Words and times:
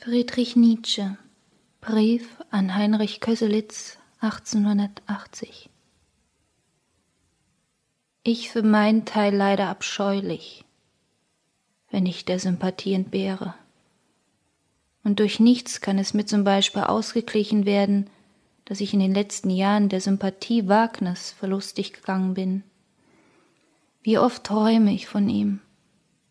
Friedrich 0.00 0.54
Nietzsche 0.54 1.18
Brief 1.80 2.40
an 2.50 2.76
Heinrich 2.76 3.18
Köselitz 3.18 3.98
1880 4.20 5.68
Ich 8.22 8.48
für 8.48 8.62
meinen 8.62 9.06
Teil 9.06 9.34
leide 9.34 9.66
abscheulich, 9.66 10.64
wenn 11.90 12.06
ich 12.06 12.24
der 12.24 12.38
Sympathie 12.38 12.94
entbehre. 12.94 13.54
Und 15.02 15.18
durch 15.18 15.40
nichts 15.40 15.80
kann 15.80 15.98
es 15.98 16.14
mir 16.14 16.26
zum 16.26 16.44
Beispiel 16.44 16.82
ausgeglichen 16.82 17.66
werden, 17.66 18.08
dass 18.66 18.80
ich 18.80 18.94
in 18.94 19.00
den 19.00 19.12
letzten 19.12 19.50
Jahren 19.50 19.88
der 19.88 20.00
Sympathie 20.00 20.68
Wagners 20.68 21.32
verlustig 21.32 21.92
gegangen 21.92 22.34
bin. 22.34 22.62
Wie 24.02 24.16
oft 24.16 24.44
träume 24.44 24.92
ich 24.94 25.08
von 25.08 25.28
ihm, 25.28 25.60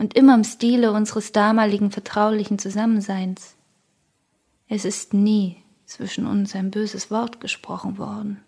und 0.00 0.14
immer 0.14 0.34
im 0.34 0.44
Stile 0.44 0.92
unseres 0.92 1.30
damaligen 1.30 1.90
vertraulichen 1.90 2.58
Zusammenseins. 2.58 3.54
Es 4.66 4.86
ist 4.86 5.12
nie 5.12 5.58
zwischen 5.84 6.26
uns 6.26 6.54
ein 6.56 6.70
böses 6.70 7.10
Wort 7.10 7.38
gesprochen 7.42 7.98
worden, 7.98 8.40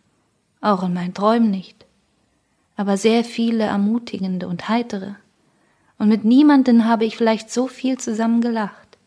auch 0.62 0.83
in 0.83 0.95
meinen 0.95 1.12
Träumen 1.12 1.51
nicht, 1.51 1.84
aber 2.74 2.96
sehr 2.96 3.23
viele 3.23 3.65
ermutigende 3.65 4.48
und 4.48 4.70
heitere, 4.70 5.16
und 5.98 6.09
mit 6.09 6.24
niemanden 6.24 6.87
habe 6.87 7.05
ich 7.05 7.19
vielleicht 7.19 7.51
so 7.51 7.69
viel 7.69 7.98
zusammen 7.98 8.41
gelacht. 8.41 8.98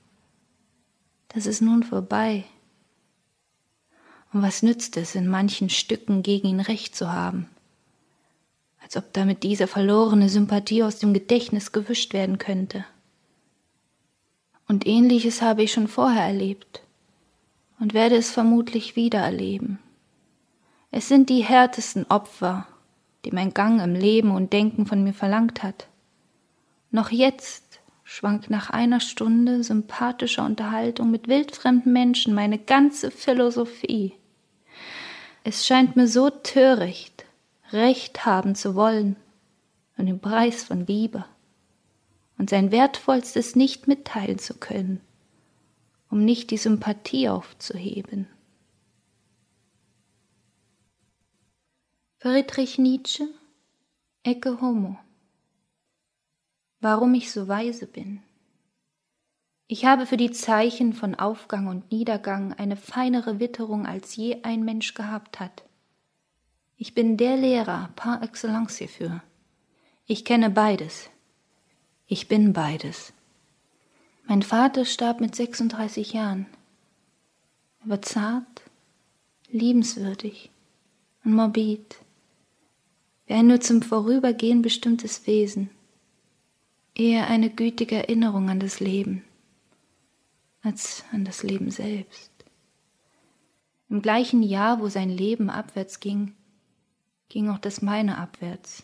Das 1.30 1.48
ist 1.48 1.62
nun 1.62 1.82
vorbei. 1.82 2.46
Und 4.32 4.44
was 4.44 4.62
nützt 4.62 4.98
es, 4.98 5.16
in 5.16 5.28
manchen 5.28 5.70
Stücken 5.70 6.22
gegen 6.22 6.48
ihn 6.48 6.60
recht 6.60 6.96
zu 6.96 7.12
haben? 7.12 7.50
Als 8.86 8.98
ob 8.98 9.12
damit 9.14 9.44
diese 9.44 9.68
verlorene 9.68 10.30
Sympathie 10.30 10.84
aus 10.84 11.00
dem 11.00 11.14
Gedächtnis 11.14 11.72
gewischt 11.72 12.14
werden 12.14 12.38
könnte. 12.38 12.86
Und 14.68 14.88
ähnliches 14.88 15.42
habe 15.42 15.64
ich 15.64 15.74
schon 15.74 15.88
vorher 15.88 16.24
erlebt 16.24 16.82
und 17.80 17.94
werde 17.94 18.16
es 18.16 18.32
vermutlich 18.32 18.96
wieder 18.96 19.20
erleben. 19.20 19.80
Es 20.92 21.08
sind 21.08 21.30
die 21.30 21.44
härtesten 21.44 22.06
Opfer, 22.06 22.68
die 23.26 23.32
mein 23.32 23.54
Gang 23.54 23.82
im 23.82 23.96
Leben 23.96 24.32
und 24.32 24.54
Denken 24.54 24.86
von 24.86 25.04
mir 25.04 25.14
verlangt 25.14 25.62
hat. 25.64 25.88
Noch 26.92 27.12
jetzt 27.12 27.80
schwankt 28.04 28.50
nach 28.50 28.70
einer 28.70 29.00
Stunde 29.00 29.64
sympathischer 29.64 30.46
Unterhaltung 30.46 31.10
mit 31.10 31.28
wildfremden 31.28 31.92
Menschen 31.92 32.34
meine 32.34 32.60
ganze 32.60 33.10
Philosophie. 33.12 34.14
Es 35.44 35.66
scheint 35.66 35.96
mir 35.96 36.08
so 36.08 36.30
töricht, 36.30 37.15
Recht 37.72 38.26
haben 38.26 38.56
zu 38.56 38.76
wollen 38.76 39.16
und 39.98 40.06
den 40.06 40.20
Preis 40.20 40.64
von 40.64 40.86
Liebe 40.86 41.26
und 42.38 42.50
sein 42.50 42.72
Wertvollstes 42.72 43.56
nicht 43.56 43.88
mitteilen 43.88 44.40
zu 44.40 44.54
können 44.56 45.02
um 46.16 46.24
nicht 46.24 46.50
die 46.50 46.58
Sympathie 46.58 47.28
aufzuheben. 47.28 48.28
Friedrich 52.20 52.78
Nietzsche 52.78 53.28
Ecce 54.24 54.62
Homo 54.62 54.98
Warum 56.80 57.14
ich 57.16 57.34
so 57.34 57.50
weise 57.50 57.86
bin. 57.86 58.24
Ich 59.68 59.84
habe 59.84 60.06
für 60.06 60.16
die 60.16 60.32
Zeichen 60.32 60.94
von 60.94 61.16
Aufgang 61.16 61.68
und 61.68 61.92
Niedergang 61.92 62.54
eine 62.54 62.78
feinere 62.78 63.42
Witterung 63.42 63.86
als 63.86 64.16
je 64.16 64.42
ein 64.44 64.64
Mensch 64.64 64.94
gehabt 64.94 65.42
hat. 65.42 65.65
Ich 66.78 66.94
bin 66.94 67.18
der 67.18 67.38
Lehrer 67.38 67.90
par 67.96 68.22
excellence 68.22 68.78
hierfür. 68.78 69.24
Ich 70.06 70.26
kenne 70.26 70.50
beides. 70.50 71.10
Ich 72.08 72.28
bin 72.28 72.54
beides. 72.54 73.14
Mein 74.28 74.42
Vater 74.42 74.86
starb 74.86 75.22
mit 75.22 75.36
36 75.36 76.14
Jahren. 76.14 76.48
Er 77.84 77.90
war 77.90 78.02
zart, 78.02 78.62
liebenswürdig 79.50 80.50
und 81.24 81.34
morbid, 81.34 81.96
wie 83.28 83.34
ein 83.34 83.48
nur 83.48 83.62
zum 83.62 83.82
Vorübergehen 83.82 84.62
bestimmtes 84.62 85.26
Wesen, 85.28 85.70
eher 86.94 87.28
eine 87.28 87.50
gütige 87.50 87.96
Erinnerung 87.96 88.50
an 88.50 88.60
das 88.60 88.80
Leben 88.80 89.24
als 90.66 91.04
an 91.12 91.24
das 91.26 91.44
Leben 91.44 91.70
selbst. 91.70 92.32
Im 93.90 94.02
gleichen 94.02 94.42
Jahr, 94.42 94.80
wo 94.80 94.90
sein 94.90 95.10
Leben 95.10 95.52
abwärts 95.52 96.00
ging, 96.00 96.34
ging 97.30 97.50
auch 97.50 97.60
das 97.60 97.82
meine 97.82 98.18
abwärts. 98.18 98.84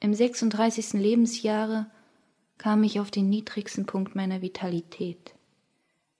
Im 0.00 0.14
36. 0.14 0.94
Lebensjahre 0.94 1.86
kam 2.58 2.82
ich 2.84 3.00
auf 3.00 3.10
den 3.10 3.28
niedrigsten 3.28 3.86
Punkt 3.86 4.14
meiner 4.14 4.42
Vitalität. 4.42 5.34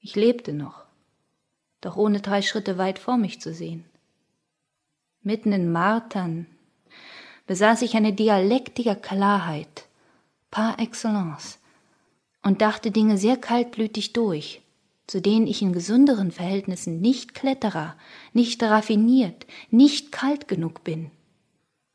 Ich 0.01 0.15
lebte 0.17 0.53
noch, 0.53 0.85
doch 1.81 1.97
ohne 1.97 2.21
drei 2.21 2.43
Schritte 2.43 2.79
weit 2.79 2.99
vor 2.99 3.17
mich 3.17 3.41
zu 3.41 3.53
sehen. 3.53 3.85
Mitten 5.23 5.53
in 5.53 5.73
Martern 5.73 6.47
besaß 7.47 7.83
ich 7.83 7.97
eine 7.97 8.13
dialektische 8.13 8.97
Klarheit, 8.97 9.87
par 10.51 10.79
excellence, 10.79 11.59
und 12.43 12.63
dachte 12.63 12.91
Dinge 12.91 13.19
sehr 13.19 13.37
kaltblütig 13.37 14.13
durch, 14.13 14.63
zu 15.07 15.21
denen 15.21 15.47
ich 15.47 15.63
in 15.63 15.73
gesünderen 15.73 16.33
Verhältnissen 16.33 17.01
nicht 17.01 17.35
Kletterer, 17.35 17.97
nicht 18.33 18.63
raffiniert, 18.63 19.47
nicht 19.71 20.13
kalt 20.13 20.49
genug 20.49 20.85
bin. 20.85 21.11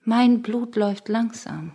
Mein 0.04 0.42
Blut 0.42 0.76
läuft 0.76 1.10
langsam, 1.10 1.74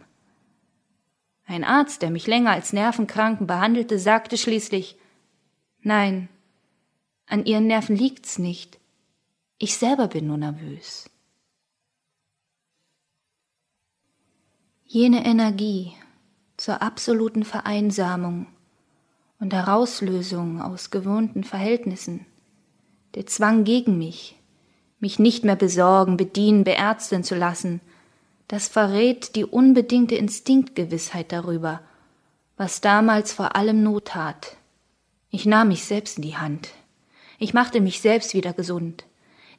ein 1.46 1.62
Arzt, 1.62 2.02
der 2.02 2.10
mich 2.10 2.26
länger 2.26 2.50
als 2.50 2.72
Nervenkranken 2.72 3.46
behandelte, 3.46 3.98
sagte 3.98 4.36
schließlich 4.36 4.98
Nein, 5.80 6.28
an 7.26 7.46
Ihren 7.46 7.68
Nerven 7.68 7.96
liegt's 7.96 8.38
nicht. 8.38 8.80
Ich 9.58 9.76
selber 9.76 10.08
bin 10.08 10.26
nur 10.26 10.36
nervös. 10.36 11.08
Jene 14.84 15.24
Energie 15.24 15.92
zur 16.56 16.82
absoluten 16.82 17.44
Vereinsamung 17.44 18.48
und 19.38 19.52
Herauslösung 19.52 20.60
aus 20.60 20.90
gewohnten 20.90 21.44
Verhältnissen, 21.44 22.26
der 23.14 23.26
Zwang 23.26 23.64
gegen 23.64 23.98
mich, 23.98 24.36
mich 25.00 25.18
nicht 25.18 25.44
mehr 25.44 25.56
besorgen, 25.56 26.16
bedienen, 26.16 26.64
beärzten 26.64 27.24
zu 27.24 27.34
lassen, 27.34 27.80
das 28.48 28.68
verrät 28.68 29.34
die 29.36 29.44
unbedingte 29.44 30.14
Instinktgewissheit 30.14 31.32
darüber, 31.32 31.80
was 32.56 32.80
damals 32.80 33.32
vor 33.32 33.56
allem 33.56 33.82
Not 33.82 34.06
tat. 34.08 34.56
Ich 35.30 35.46
nahm 35.46 35.68
mich 35.68 35.84
selbst 35.84 36.18
in 36.18 36.22
die 36.22 36.36
Hand. 36.36 36.70
Ich 37.38 37.52
machte 37.52 37.80
mich 37.80 38.00
selbst 38.00 38.34
wieder 38.34 38.52
gesund. 38.52 39.04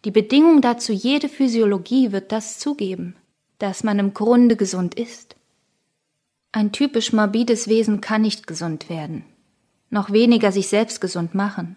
Die 0.05 0.11
Bedingung 0.11 0.61
dazu 0.61 0.93
jede 0.93 1.29
Physiologie 1.29 2.11
wird 2.11 2.31
das 2.31 2.59
zugeben, 2.59 3.15
dass 3.59 3.83
man 3.83 3.99
im 3.99 4.13
Grunde 4.13 4.55
gesund 4.55 4.95
ist. 4.95 5.35
Ein 6.51 6.71
typisch 6.71 7.13
morbides 7.13 7.67
Wesen 7.67 8.01
kann 8.01 8.21
nicht 8.21 8.47
gesund 8.47 8.89
werden, 8.89 9.25
noch 9.89 10.11
weniger 10.11 10.51
sich 10.51 10.67
selbst 10.67 11.01
gesund 11.01 11.35
machen. 11.35 11.75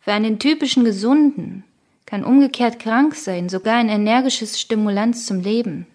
Für 0.00 0.12
einen 0.12 0.38
typischen 0.38 0.84
Gesunden 0.84 1.64
kann 2.06 2.24
umgekehrt 2.24 2.78
krank 2.78 3.14
sein 3.14 3.48
sogar 3.48 3.76
ein 3.76 3.88
energisches 3.88 4.60
Stimulanz 4.60 5.26
zum 5.26 5.40
Leben 5.40 5.86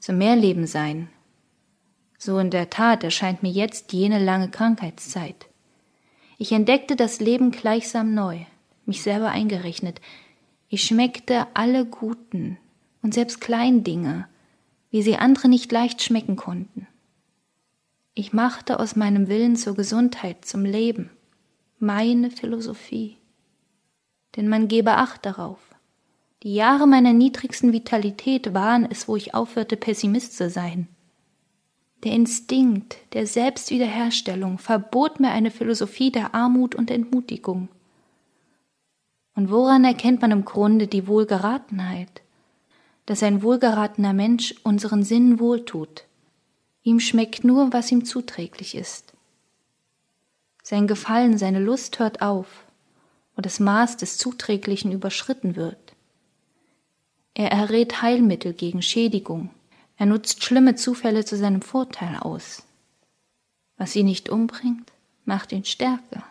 zum 0.00 0.18
Mehrleben 0.18 0.66
sein. 0.66 1.08
So 2.18 2.38
in 2.38 2.50
der 2.50 2.70
Tat 2.70 3.04
erscheint 3.04 3.42
mir 3.42 3.50
jetzt 3.52 3.92
jene 3.92 4.18
lange 4.18 4.48
Krankheitszeit. 4.48 5.46
Ich 6.36 6.52
entdeckte 6.52 6.96
das 6.96 7.20
Leben 7.20 7.50
gleichsam 7.50 8.14
neu, 8.14 8.40
mich 8.86 9.02
selber 9.02 9.30
eingerechnet. 9.30 10.00
Ich 10.68 10.82
schmeckte 10.82 11.46
alle 11.54 11.84
guten 11.84 12.58
und 13.02 13.14
selbst 13.14 13.40
kleinen 13.40 13.84
Dinge, 13.84 14.26
wie 14.90 15.02
sie 15.02 15.16
andere 15.16 15.48
nicht 15.48 15.70
leicht 15.70 16.02
schmecken 16.02 16.36
konnten. 16.36 16.87
Ich 18.20 18.32
machte 18.32 18.80
aus 18.80 18.96
meinem 18.96 19.28
Willen 19.28 19.54
zur 19.54 19.76
Gesundheit, 19.76 20.44
zum 20.44 20.64
Leben, 20.64 21.08
meine 21.78 22.32
Philosophie. 22.32 23.16
Denn 24.34 24.48
man 24.48 24.66
gebe 24.66 24.96
Acht 24.96 25.24
darauf. 25.24 25.60
Die 26.42 26.52
Jahre 26.52 26.88
meiner 26.88 27.12
niedrigsten 27.12 27.72
Vitalität 27.72 28.54
waren 28.54 28.88
es, 28.90 29.06
wo 29.06 29.14
ich 29.14 29.34
aufhörte, 29.34 29.76
Pessimist 29.76 30.36
zu 30.36 30.50
sein. 30.50 30.88
Der 32.02 32.10
Instinkt 32.10 32.96
der 33.12 33.24
Selbstwiederherstellung 33.24 34.58
verbot 34.58 35.20
mir 35.20 35.30
eine 35.30 35.52
Philosophie 35.52 36.10
der 36.10 36.34
Armut 36.34 36.74
und 36.74 36.90
Entmutigung. 36.90 37.68
Und 39.36 39.48
woran 39.48 39.84
erkennt 39.84 40.22
man 40.22 40.32
im 40.32 40.44
Grunde 40.44 40.88
die 40.88 41.06
Wohlgeratenheit? 41.06 42.22
Dass 43.06 43.22
ein 43.22 43.44
wohlgeratener 43.44 44.12
Mensch 44.12 44.56
unseren 44.64 45.04
Sinnen 45.04 45.38
wohltut. 45.38 46.07
Ihm 46.88 47.00
schmeckt 47.00 47.44
nur, 47.44 47.70
was 47.74 47.92
ihm 47.92 48.06
zuträglich 48.06 48.74
ist. 48.74 49.12
Sein 50.62 50.86
Gefallen, 50.86 51.36
seine 51.36 51.60
Lust 51.60 51.98
hört 51.98 52.22
auf, 52.22 52.64
wo 53.36 53.42
das 53.42 53.60
Maß 53.60 53.98
des 53.98 54.16
Zuträglichen 54.16 54.90
überschritten 54.90 55.54
wird. 55.54 55.76
Er 57.34 57.52
errät 57.52 58.00
Heilmittel 58.00 58.54
gegen 58.54 58.80
Schädigung. 58.80 59.50
Er 59.98 60.06
nutzt 60.06 60.42
schlimme 60.42 60.76
Zufälle 60.76 61.26
zu 61.26 61.36
seinem 61.36 61.60
Vorteil 61.60 62.16
aus. 62.16 62.62
Was 63.76 63.94
ihn 63.94 64.06
nicht 64.06 64.30
umbringt, 64.30 64.90
macht 65.26 65.52
ihn 65.52 65.66
stärker. 65.66 66.24